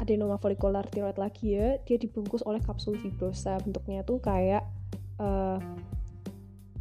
adenoma 0.03 0.43
folikular 0.43 0.83
thyroid 0.91 1.19
lagi 1.19 1.55
ya. 1.55 1.79
Dia 1.87 1.99
dibungkus 1.99 2.43
oleh 2.47 2.63
kapsul 2.63 2.99
fibrosa. 2.99 3.59
Bentuknya 3.63 4.03
tuh 4.03 4.19
kayak 4.23 4.67
uh, 5.21 5.61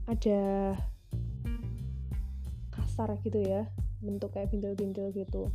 ada 0.08 0.74
kasar 2.72 3.14
gitu 3.22 3.44
ya 3.44 3.68
bentuk 4.00 4.32
kayak 4.32 4.50
bintil-bintil 4.56 5.12
gitu. 5.12 5.52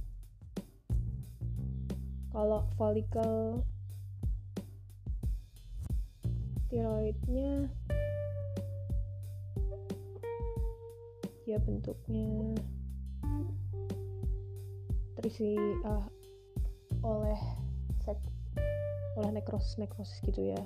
Kalau 2.30 2.66
folikel 2.76 3.64
tiroidnya 6.68 7.70
ya 11.44 11.60
bentuknya 11.60 12.56
terisi 15.14 15.54
uh, 15.86 16.02
oleh 17.04 17.38
sek 18.02 18.18
oleh 19.14 19.30
nekrosis 19.30 19.78
nekrosis 19.78 20.18
gitu 20.26 20.56
ya 20.56 20.62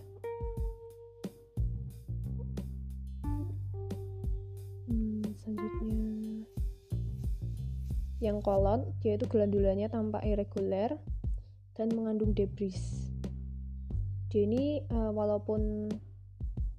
Yang 8.19 8.43
kolon, 8.43 8.81
yaitu 9.07 9.31
glandulanya 9.31 9.87
tampak 9.87 10.27
irregular 10.27 10.99
dan 11.79 11.95
mengandung 11.95 12.35
debris. 12.35 13.07
Dia 14.29 14.45
ini 14.45 14.83
uh, 14.91 15.15
walaupun 15.15 15.89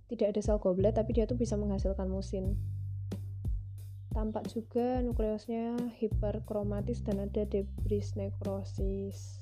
tidak 0.10 0.36
ada 0.36 0.42
sel 0.42 0.60
goblet 0.60 0.94
tapi 0.94 1.16
dia 1.16 1.26
tuh 1.26 1.40
bisa 1.40 1.56
menghasilkan 1.56 2.10
musin. 2.12 2.60
Tampak 4.10 4.50
juga 4.52 5.00
nukleusnya 5.06 5.78
hiperkromatis 6.02 7.06
dan 7.06 7.24
ada 7.24 7.46
debris 7.46 8.18
nekrosis. 8.18 9.40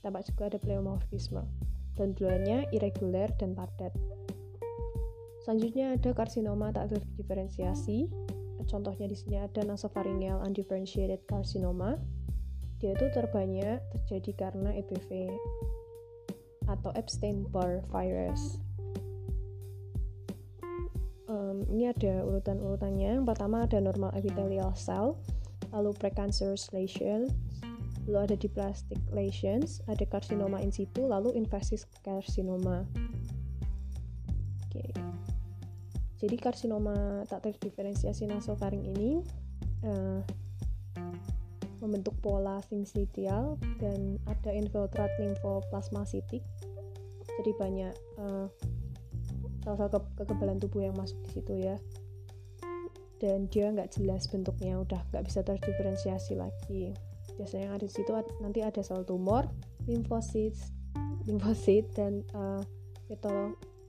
Tampak 0.00 0.30
juga 0.30 0.54
ada 0.54 0.58
pleomorfisme. 0.62 1.42
Glandulanya 1.98 2.70
irregular 2.70 3.28
dan 3.36 3.58
padat. 3.58 3.90
Selanjutnya 5.42 5.98
ada 5.98 6.10
karsinoma 6.14 6.70
tak 6.70 6.94
terdiferensiasi 6.94 8.10
contohnya 8.64 9.04
di 9.04 9.16
sini 9.16 9.36
ada 9.36 9.60
nasopharyngeal 9.60 10.40
undifferentiated 10.40 11.20
carcinoma. 11.28 12.00
Dia 12.80 12.96
itu 12.96 13.08
terbanyak 13.12 13.80
terjadi 13.92 14.32
karena 14.48 14.72
EBV 14.72 15.32
atau 16.68 16.90
Epstein-Barr 16.96 17.84
virus. 17.92 18.60
Um, 21.28 21.66
ini 21.68 21.92
ada 21.92 22.24
urutan-urutannya. 22.24 23.20
Yang 23.20 23.26
pertama 23.28 23.68
ada 23.68 23.78
normal 23.80 24.12
epithelial 24.14 24.72
cell 24.76 25.16
lalu 25.74 25.90
precancerous 25.96 26.70
lesions 26.70 27.32
lalu 28.06 28.18
ada 28.22 28.36
dysplastic 28.38 29.00
lesions 29.10 29.82
ada 29.90 30.06
carcinoma 30.06 30.62
in 30.62 30.70
situ 30.70 31.02
lalu 31.02 31.34
invasive 31.34 31.82
carcinoma 32.06 32.86
Jadi 36.16 36.36
karsinoma 36.40 37.28
tak 37.28 37.44
terdiferensiasi 37.44 38.24
nasofaring 38.24 38.88
ini 38.88 39.20
uh, 39.84 40.24
membentuk 41.84 42.16
pola 42.24 42.64
sinusoidal 42.64 43.60
dan 43.76 44.16
ada 44.24 44.50
infiltrat 44.52 45.12
limfoplasmasitik. 45.20 46.40
Jadi 47.36 47.50
banyak 47.60 47.92
uh, 48.16 48.48
salah 49.60 49.78
satu 49.84 50.08
kekebalan 50.16 50.56
tubuh 50.56 50.88
yang 50.88 50.96
masuk 50.96 51.20
di 51.28 51.30
situ 51.36 51.54
ya. 51.60 51.76
Dan 53.20 53.48
dia 53.52 53.72
nggak 53.72 53.96
jelas 53.96 54.28
bentuknya, 54.28 54.80
udah 54.80 55.00
nggak 55.12 55.24
bisa 55.24 55.44
terdiferensiasi 55.44 56.36
lagi. 56.36 56.96
Biasanya 57.36 57.68
yang 57.68 57.74
ada 57.76 57.84
di 57.84 57.92
situ 57.92 58.08
nanti 58.40 58.64
ada 58.64 58.80
sel 58.80 59.04
tumor, 59.04 59.44
limfosit, 59.84 60.56
limfosit 61.28 61.92
dan 61.92 62.24
uh, 62.32 62.64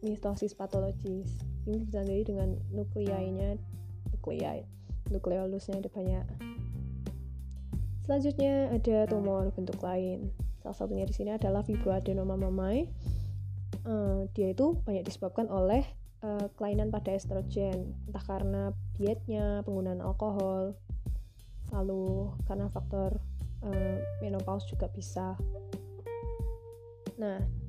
mitosis 0.04 0.52
patologis 0.52 1.47
ini 1.68 1.84
ditandai 1.86 2.24
dengan 2.24 2.56
nukleinya 2.72 3.60
nuklei 4.16 4.64
nukleolusnya 5.12 5.84
ada 5.84 5.92
banyak. 5.92 6.26
Selanjutnya 8.08 8.72
ada 8.72 9.04
tumor 9.08 9.52
bentuk 9.52 9.80
lain. 9.84 10.32
Salah 10.64 10.76
satunya 10.76 11.04
di 11.04 11.16
sini 11.16 11.36
adalah 11.36 11.64
fibroadenoma 11.64 12.40
mamae 12.40 12.88
uh, 13.88 14.28
dia 14.36 14.52
itu 14.52 14.80
banyak 14.84 15.08
disebabkan 15.08 15.48
oleh 15.48 15.84
uh, 16.24 16.48
kelainan 16.60 16.92
pada 16.92 17.16
estrogen. 17.16 17.96
Entah 18.08 18.24
karena 18.24 18.64
dietnya 19.00 19.64
penggunaan 19.64 20.04
alkohol 20.04 20.76
lalu 21.76 22.32
karena 22.48 22.72
faktor 22.72 23.20
uh, 23.64 23.98
menopause 24.24 24.68
juga 24.72 24.88
bisa. 24.92 25.36
Nah 27.20 27.67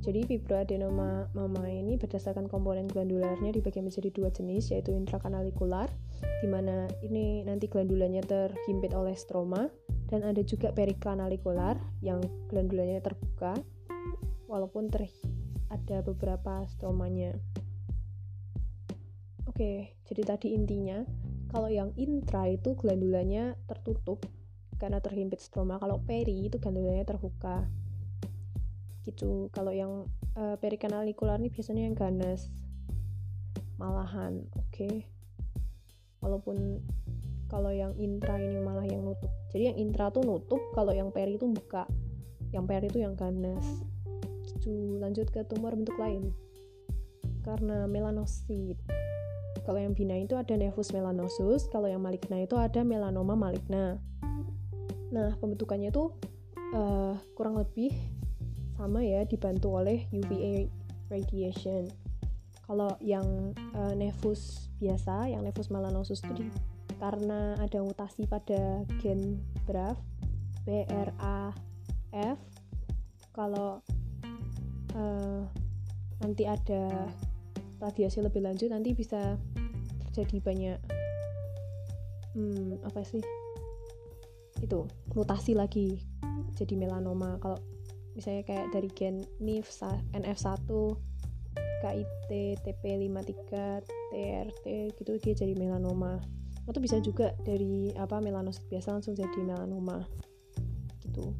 jadi 0.00 0.24
fibroadenoma 0.24 1.28
mama 1.36 1.64
ini 1.68 2.00
berdasarkan 2.00 2.48
komponen 2.48 2.88
glandularnya 2.88 3.52
dibagi 3.52 3.84
menjadi 3.84 4.08
dua 4.08 4.32
jenis 4.32 4.72
yaitu 4.72 4.96
intrakanalikular 4.96 5.92
di 6.40 6.48
mana 6.48 6.88
ini 7.04 7.44
nanti 7.44 7.68
glandulanya 7.68 8.24
terhimpit 8.24 8.96
oleh 8.96 9.12
stroma 9.12 9.68
dan 10.08 10.24
ada 10.24 10.40
juga 10.40 10.72
perikanalikular 10.72 11.76
yang 12.00 12.24
glandulanya 12.48 13.04
terbuka 13.04 13.60
walaupun 14.48 14.90
ter 14.90 15.06
ada 15.70 16.02
beberapa 16.02 16.66
stromanya. 16.66 17.30
Oke, 19.46 19.94
jadi 20.02 20.34
tadi 20.34 20.58
intinya 20.58 21.06
kalau 21.54 21.70
yang 21.70 21.94
intra 21.94 22.50
itu 22.50 22.74
glandulanya 22.74 23.54
tertutup 23.70 24.26
karena 24.82 24.98
terhimpit 24.98 25.38
stroma, 25.38 25.78
kalau 25.78 26.02
peri 26.02 26.50
itu 26.50 26.58
glandulanya 26.58 27.06
terbuka 27.06 27.70
gitu. 29.06 29.48
Kalau 29.52 29.72
yang 29.72 30.06
uh, 30.36 30.56
perikanalikular 30.60 31.38
ini 31.40 31.52
biasanya 31.52 31.86
yang 31.88 31.96
ganas. 31.96 32.50
Malahan 33.80 34.44
oke. 34.56 34.70
Okay. 34.72 34.94
walaupun 36.20 36.84
kalau 37.48 37.72
yang 37.72 37.96
intra 37.96 38.36
ini 38.36 38.60
malah 38.60 38.84
yang 38.84 39.00
nutup. 39.00 39.32
Jadi 39.50 39.72
yang 39.72 39.78
intra 39.80 40.12
tuh 40.12 40.20
nutup 40.20 40.60
kalau 40.76 40.92
yang 40.92 41.08
peri 41.08 41.40
itu 41.40 41.48
buka. 41.48 41.88
Yang 42.52 42.64
peri 42.68 42.86
itu 42.92 42.98
yang 43.00 43.16
ganas. 43.16 43.64
Gitu. 44.44 45.00
Lanjut 45.00 45.32
ke 45.32 45.42
tumor 45.48 45.72
bentuk 45.72 45.96
lain. 45.96 46.30
Karena 47.40 47.88
melanosit 47.88 48.76
kalau 49.64 49.78
yang 49.80 49.94
bina 49.94 50.16
itu 50.16 50.34
ada 50.34 50.54
nevus 50.56 50.90
melanosus 50.90 51.68
kalau 51.68 51.86
yang 51.90 52.00
maligna 52.00 52.42
itu 52.42 52.56
ada 52.56 52.80
melanoma 52.82 53.36
maligna. 53.36 53.98
Nah 55.10 55.34
pembentukannya 55.38 55.90
itu 55.90 56.10
uh, 56.74 57.14
kurang 57.36 57.58
lebih 57.60 57.92
sama 58.80 59.04
ya 59.04 59.28
dibantu 59.28 59.76
oleh 59.76 60.08
UVA 60.08 60.64
radiation. 61.12 61.84
kalau 62.64 62.94
yang 63.02 63.50
uh, 63.74 63.92
nefus 63.98 64.70
biasa 64.78 65.26
yang 65.26 65.42
nefus 65.42 65.74
melanosus 65.74 66.22
itu 66.22 66.32
di, 66.38 66.46
karena 67.02 67.58
ada 67.58 67.82
mutasi 67.82 68.30
pada 68.30 68.86
gen 69.02 69.42
BRAF 69.66 69.98
BRAF 70.62 72.38
kalau 73.34 73.82
uh, 74.94 75.42
nanti 76.22 76.46
ada 76.46 77.10
radiasi 77.82 78.22
lebih 78.22 78.46
lanjut 78.46 78.70
nanti 78.70 78.94
bisa 78.94 79.34
terjadi 80.10 80.36
banyak 80.38 80.78
hmm, 82.38 82.86
apa 82.86 83.02
sih? 83.02 83.22
Itu 84.62 84.86
mutasi 85.16 85.58
lagi 85.58 85.98
jadi 86.54 86.78
melanoma. 86.78 87.40
Kalau 87.42 87.58
misalnya 88.14 88.42
kayak 88.46 88.66
dari 88.74 88.88
gen 88.92 89.24
NIF 89.38 89.70
NF1 90.14 90.68
KIT 91.80 92.30
TP53 92.60 93.52
TRT 94.12 94.64
gitu 95.00 95.12
dia 95.18 95.34
jadi 95.34 95.54
melanoma. 95.56 96.20
Atau 96.68 96.78
bisa 96.78 97.00
juga 97.00 97.32
dari 97.42 97.90
apa 97.96 98.20
melanosit 98.20 98.68
biasa 98.68 99.00
langsung 99.00 99.16
jadi 99.16 99.40
melanoma 99.42 100.04
gitu. 101.02 101.34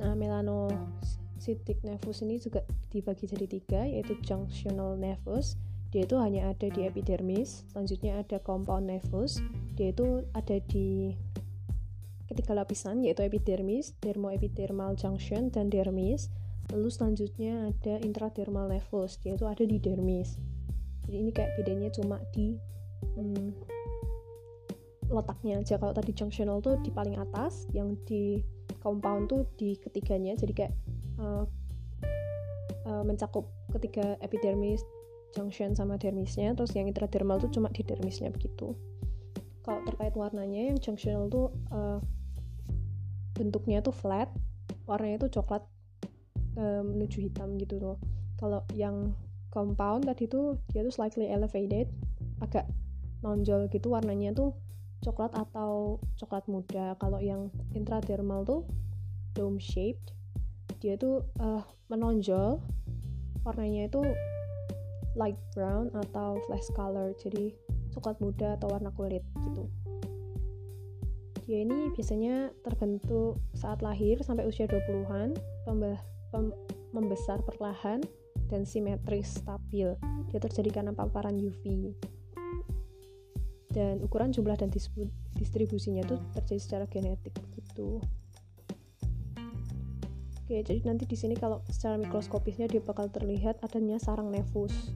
Nah 0.00 0.16
melanocytic 0.16 1.84
nevus 1.84 2.24
ini 2.24 2.40
juga 2.40 2.64
dibagi 2.90 3.28
jadi 3.28 3.46
tiga 3.46 3.80
yaitu 3.86 4.16
junctional 4.24 4.96
nevus 4.96 5.60
dia 5.90 6.06
itu 6.06 6.14
hanya 6.22 6.54
ada 6.54 6.70
di 6.70 6.86
epidermis 6.86 7.66
selanjutnya 7.74 8.22
ada 8.22 8.38
compound 8.38 8.86
nevus 8.86 9.42
dia 9.74 9.90
itu 9.90 10.22
ada 10.38 10.62
di 10.70 11.18
ketiga 12.30 12.54
lapisan 12.54 13.02
yaitu 13.02 13.26
epidermis, 13.26 13.98
dermoepidermal 13.98 14.94
junction, 14.94 15.50
dan 15.50 15.66
dermis. 15.66 16.30
Lalu 16.70 16.86
selanjutnya 16.86 17.74
ada 17.74 17.98
intradermal 17.98 18.70
nevus, 18.70 19.18
yaitu 19.26 19.50
ada 19.50 19.66
di 19.66 19.82
dermis. 19.82 20.38
Jadi 21.10 21.16
ini 21.26 21.30
kayak 21.34 21.58
bedanya 21.58 21.90
cuma 21.90 22.22
di 22.30 22.54
hmm, 23.18 23.50
letaknya 25.10 25.58
aja. 25.58 25.74
Kalau 25.82 25.90
tadi 25.90 26.14
junctional 26.14 26.62
tuh 26.62 26.78
di 26.78 26.94
paling 26.94 27.18
atas, 27.18 27.66
yang 27.74 27.98
di 28.06 28.38
compound 28.78 29.26
tuh 29.26 29.42
di 29.58 29.74
ketiganya. 29.82 30.38
Jadi 30.38 30.52
kayak 30.54 30.74
uh, 31.18 31.42
uh, 32.86 33.02
mencakup 33.02 33.50
ketiga 33.74 34.14
epidermis, 34.22 34.86
junction 35.34 35.74
sama 35.74 35.98
dermisnya. 35.98 36.54
Terus 36.54 36.70
yang 36.78 36.86
intradermal 36.86 37.42
tuh 37.42 37.50
cuma 37.50 37.74
di 37.74 37.82
dermisnya 37.82 38.30
begitu. 38.30 38.78
Kalau 39.66 39.82
terkait 39.82 40.14
warnanya, 40.14 40.70
yang 40.70 40.78
junctional 40.78 41.26
tuh 41.26 41.50
uh, 41.74 41.98
bentuknya 43.40 43.80
tuh 43.80 43.96
flat 43.96 44.28
warnanya 44.84 45.24
tuh 45.24 45.40
coklat 45.40 45.64
uh, 46.60 46.84
menuju 46.84 47.24
hitam 47.24 47.56
gitu 47.56 47.80
loh. 47.80 47.96
Kalau 48.36 48.60
yang 48.76 49.16
compound 49.48 50.04
tadi 50.04 50.28
tuh 50.28 50.60
dia 50.68 50.84
tuh 50.84 50.92
slightly 50.92 51.32
elevated 51.32 51.88
agak 52.44 52.68
nonjol 53.24 53.64
gitu 53.72 53.96
warnanya 53.96 54.36
tuh 54.36 54.52
coklat 55.00 55.32
atau 55.32 55.96
coklat 56.20 56.44
muda. 56.52 56.92
Kalau 57.00 57.16
yang 57.24 57.48
intradermal 57.72 58.44
tuh 58.44 58.68
dome 59.32 59.56
shaped 59.56 60.12
dia 60.80 60.96
tuh 61.00 61.24
uh, 61.40 61.64
menonjol 61.92 62.60
warnanya 63.44 63.88
itu 63.88 64.00
light 65.18 65.36
brown 65.56 65.90
atau 65.92 66.38
flesh 66.46 66.70
color 66.76 67.12
jadi 67.18 67.50
coklat 67.90 68.16
muda 68.22 68.54
atau 68.54 68.70
warna 68.70 68.94
kulit 68.94 69.26
gitu 69.50 69.66
dia 71.50 71.66
ini 71.66 71.90
biasanya 71.90 72.54
terbentuk 72.62 73.42
saat 73.58 73.82
lahir 73.82 74.22
sampai 74.22 74.46
usia 74.46 74.70
20-an, 74.70 75.34
pem 75.66 76.54
membesar 76.94 77.42
perlahan 77.42 77.98
dan 78.46 78.62
simetris 78.62 79.42
stabil. 79.42 79.90
Dia 80.30 80.38
terjadi 80.38 80.70
karena 80.70 80.94
paparan 80.94 81.34
UV. 81.34 81.90
Dan 83.74 83.98
ukuran 83.98 84.30
jumlah 84.30 84.54
dan 84.54 84.70
distribusinya 85.34 86.06
itu 86.06 86.22
terjadi 86.38 86.60
secara 86.62 86.84
genetik 86.86 87.34
gitu. 87.58 87.98
Oke, 90.46 90.62
jadi 90.62 90.86
nanti 90.86 91.02
di 91.02 91.18
sini 91.18 91.34
kalau 91.34 91.66
secara 91.66 91.98
mikroskopisnya 91.98 92.70
dia 92.70 92.78
bakal 92.78 93.10
terlihat 93.10 93.58
adanya 93.66 93.98
sarang 93.98 94.30
nefus 94.30 94.94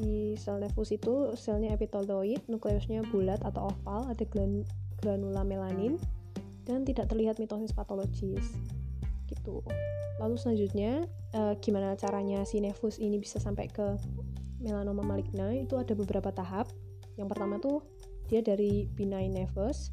di 0.00 0.32
sel 0.40 0.56
nefus 0.56 0.96
itu 0.96 1.36
selnya 1.36 1.76
epiteloid, 1.76 2.40
nukleusnya 2.48 3.04
bulat 3.12 3.44
atau 3.44 3.68
oval, 3.68 4.08
ada 4.08 4.24
granula 4.98 5.44
melanin, 5.44 6.00
dan 6.64 6.88
tidak 6.88 7.12
terlihat 7.12 7.36
mitosis 7.36 7.76
patologis. 7.76 8.56
Gitu. 9.28 9.60
Lalu 10.16 10.34
selanjutnya, 10.40 11.04
uh, 11.36 11.52
gimana 11.60 11.92
caranya 12.00 12.42
si 12.48 12.64
nefus 12.64 12.96
ini 12.96 13.20
bisa 13.20 13.36
sampai 13.36 13.68
ke 13.68 14.00
melanoma 14.64 15.04
maligna? 15.04 15.52
Itu 15.52 15.76
ada 15.76 15.92
beberapa 15.92 16.32
tahap. 16.32 16.72
Yang 17.20 17.28
pertama 17.36 17.60
tuh 17.60 17.84
dia 18.32 18.40
dari 18.40 18.88
benign 18.96 19.36
nevus, 19.36 19.92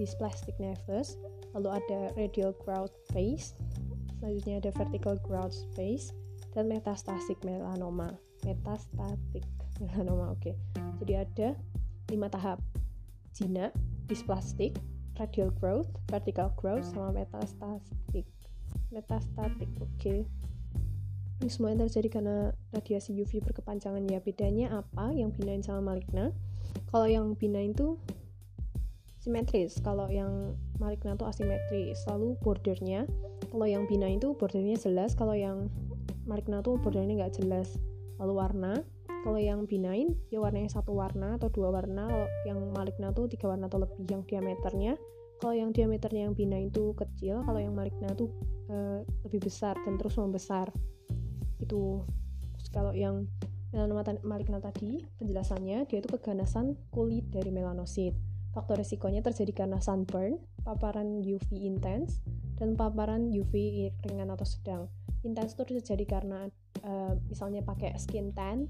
dysplastic 0.00 0.56
nevus, 0.58 1.14
lalu 1.54 1.78
ada 1.78 2.10
radial 2.16 2.56
growth 2.64 2.94
phase, 3.12 3.54
selanjutnya 4.18 4.58
ada 4.58 4.70
vertical 4.72 5.14
growth 5.22 5.56
phase, 5.76 6.10
dan 6.56 6.72
metastatic 6.72 7.36
melanoma. 7.44 8.16
Metastatik 8.48 9.44
melanoma 9.76 10.32
oke. 10.32 10.40
Okay. 10.40 10.54
jadi 11.04 11.28
ada 11.28 11.48
lima 12.08 12.32
tahap. 12.32 12.64
Jinak 13.36 13.76
dysplastic 14.08 14.80
radial 15.20 15.52
growth 15.60 15.92
vertical 16.08 16.48
growth 16.56 16.88
sama 16.88 17.12
metastatik 17.12 18.24
metastatik 18.88 19.68
oke. 19.76 19.92
Okay. 20.00 20.24
ini 21.36 21.52
semua 21.52 21.76
terjadi 21.76 22.08
karena 22.08 22.56
radiasi 22.72 23.12
UV 23.12 23.44
berkepanjangan. 23.44 24.08
Ya 24.08 24.24
bedanya 24.24 24.80
apa? 24.80 25.12
Yang 25.12 25.36
benign 25.36 25.60
sama 25.60 25.92
maligna. 25.92 26.32
Kalau 26.88 27.04
yang 27.04 27.36
benign 27.36 27.76
itu 27.76 28.00
simetris. 29.20 29.76
Kalau 29.84 30.08
yang 30.08 30.56
maligna 30.80 31.12
itu 31.12 31.28
asimetris. 31.28 32.00
Lalu 32.08 32.40
bordernya. 32.40 33.04
Kalau 33.52 33.68
yang 33.68 33.84
benign 33.84 34.16
itu 34.16 34.32
bordernya 34.32 34.80
jelas. 34.80 35.12
Kalau 35.12 35.36
yang 35.36 35.68
maligna 36.26 36.60
tuh 36.60 36.76
bordernya 36.82 37.24
nggak 37.24 37.40
jelas. 37.40 37.78
Lalu 38.18 38.32
warna 38.34 38.72
kalau 39.26 39.42
yang 39.42 39.66
benign 39.66 40.14
ya 40.30 40.38
warnanya 40.38 40.70
satu 40.70 40.94
warna 40.94 41.34
atau 41.34 41.50
dua 41.50 41.74
warna 41.74 42.06
kalau 42.06 42.28
yang 42.46 42.58
maligna 42.70 43.10
tuh 43.10 43.26
tiga 43.26 43.50
warna 43.50 43.66
atau 43.66 43.82
lebih 43.82 44.06
yang 44.06 44.22
diameternya. 44.26 44.94
Kalau 45.36 45.54
yang 45.54 45.70
diameternya 45.70 46.30
yang 46.30 46.34
benign 46.34 46.70
itu 46.70 46.94
kecil 46.94 47.42
kalau 47.42 47.60
yang 47.62 47.74
maligna 47.74 48.12
tuh 48.14 48.30
uh, 48.70 49.02
lebih 49.26 49.46
besar 49.46 49.78
dan 49.86 49.98
terus 49.98 50.18
membesar. 50.18 50.70
Itu 51.62 52.06
terus 52.58 52.68
kalau 52.70 52.92
yang 52.94 53.26
melanoma 53.74 54.06
maligna 54.22 54.62
tadi 54.62 55.04
penjelasannya 55.20 55.90
dia 55.90 55.98
itu 55.98 56.08
keganasan 56.08 56.78
kulit 56.94 57.26
dari 57.30 57.50
melanosit. 57.50 58.14
Faktor 58.56 58.80
risikonya 58.80 59.20
terjadi 59.20 59.66
karena 59.66 59.82
sunburn 59.84 60.40
paparan 60.64 61.20
UV 61.20 61.50
intens 61.68 62.24
dan 62.56 62.74
paparan 62.74 63.28
UV 63.28 63.88
ringan 64.08 64.32
atau 64.32 64.48
sedang. 64.48 64.82
Intens 65.24 65.52
itu 65.52 65.64
terjadi 65.68 66.04
karena 66.08 66.48
uh, 66.84 67.12
misalnya 67.28 67.60
pakai 67.60 67.92
skin 68.00 68.32
tan 68.32 68.68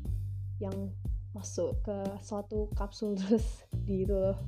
yang 0.59 0.90
masuk 1.37 1.77
ke 1.85 1.96
suatu 2.25 2.72
kapsul 2.75 3.14
terus 3.20 3.66
di 3.87 4.03
itu 4.03 4.14
loh. 4.14 4.38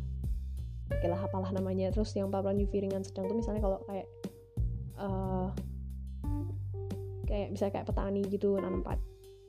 Oke 0.88 1.06
lah 1.06 1.20
apalah 1.20 1.54
namanya. 1.54 1.92
Terus 1.94 2.16
yang 2.18 2.32
paparan 2.32 2.58
UV 2.58 2.72
ringan 2.88 3.06
sedang 3.06 3.30
tuh 3.30 3.36
misalnya 3.38 3.62
kalau 3.62 3.78
kayak 3.86 4.08
uh, 4.98 5.48
kayak 7.28 7.48
bisa 7.52 7.68
kayak 7.68 7.86
petani 7.86 8.24
gitu 8.26 8.56
nanam 8.56 8.82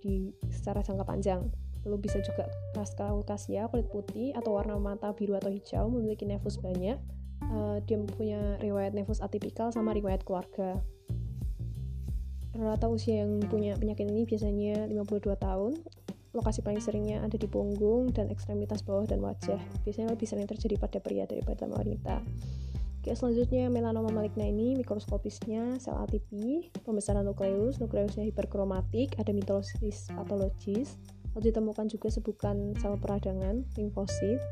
di 0.04 0.36
secara 0.52 0.86
jangka 0.86 1.08
panjang. 1.08 1.42
Lalu 1.88 2.12
bisa 2.12 2.20
juga 2.20 2.52
ras 2.76 2.92
kaukasia 2.92 3.72
kulit 3.72 3.88
putih 3.88 4.36
atau 4.36 4.60
warna 4.60 4.76
mata 4.76 5.16
biru 5.16 5.40
atau 5.40 5.48
hijau 5.48 5.88
memiliki 5.88 6.28
nefus 6.28 6.60
banyak 6.60 7.00
uh, 7.52 7.78
dia 7.84 7.98
punya 8.16 8.58
riwayat 8.62 8.94
nefus 8.94 9.20
atipikal 9.20 9.74
sama 9.74 9.94
riwayat 9.94 10.24
keluarga 10.24 10.80
rata 12.58 12.92
usia 12.92 13.24
yang 13.24 13.40
punya 13.48 13.78
penyakit 13.80 14.10
ini 14.10 14.28
biasanya 14.28 14.90
52 14.90 15.38
tahun. 15.38 15.74
Lokasi 16.36 16.62
paling 16.62 16.82
seringnya 16.84 17.26
ada 17.26 17.38
di 17.40 17.50
punggung 17.50 18.14
dan 18.14 18.30
ekstremitas 18.30 18.86
bawah 18.86 19.08
dan 19.08 19.24
wajah. 19.24 19.58
Biasanya 19.86 20.14
lebih 20.14 20.28
sering 20.30 20.46
terjadi 20.46 20.78
pada 20.78 20.98
pria 21.02 21.26
daripada 21.26 21.66
wanita. 21.66 22.22
Oke, 23.00 23.16
selanjutnya 23.16 23.72
melanoma 23.72 24.12
maligna 24.12 24.44
ini 24.44 24.76
mikroskopisnya 24.76 25.80
sel 25.80 25.96
ATP, 25.96 26.68
pembesaran 26.84 27.24
nukleus, 27.24 27.80
nukleusnya 27.80 28.28
hiperkromatik, 28.28 29.16
ada 29.16 29.32
mitosis 29.32 30.12
patologis, 30.12 31.00
lalu 31.32 31.50
ditemukan 31.50 31.88
juga 31.88 32.12
sebukan 32.12 32.76
sel 32.76 33.00
peradangan, 33.00 33.64
limfosit, 33.80 34.44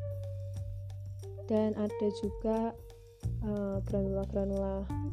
dan 1.52 1.76
ada 1.76 2.08
juga 2.24 2.72
eh, 3.44 3.78
granula-granula 3.88 4.84
uh, 4.84 5.10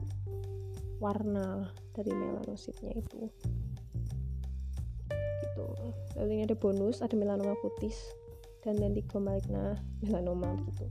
warna 0.99 1.69
dari 1.93 2.11
melanositnya 2.11 2.97
itu 2.97 3.29
gitu 5.45 5.67
lalu 6.17 6.41
ini 6.41 6.43
ada 6.49 6.57
bonus 6.57 7.05
ada 7.05 7.15
melanoma 7.15 7.55
kutis 7.61 7.99
dan 8.65 8.81
lentigo 8.81 9.21
maligna 9.21 9.77
melanoma 10.01 10.57
gitu 10.73 10.87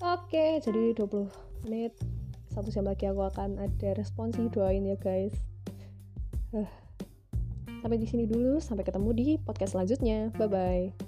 oke 0.00 0.44
jadi 0.62 0.94
20 0.96 1.66
menit 1.66 1.92
satu 2.54 2.70
jam 2.70 2.86
lagi 2.86 3.10
aku 3.10 3.26
akan 3.26 3.58
ada 3.58 3.98
responsi 3.98 4.46
doain 4.52 4.86
ya 4.86 4.96
guys 4.96 5.34
uh. 6.54 6.84
Sampai 7.84 8.00
di 8.00 8.08
sini 8.08 8.24
dulu, 8.24 8.64
sampai 8.64 8.80
ketemu 8.80 9.10
di 9.12 9.28
podcast 9.36 9.76
selanjutnya. 9.76 10.32
Bye 10.40 10.48
bye. 10.48 11.03